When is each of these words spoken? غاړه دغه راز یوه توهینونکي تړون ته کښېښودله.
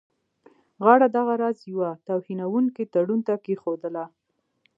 غاړه 0.85 1.07
دغه 1.17 1.33
راز 1.41 1.59
یوه 1.71 1.89
توهینونکي 2.07 2.83
تړون 2.93 3.19
ته 3.27 3.33
کښېښودله. 3.43 4.05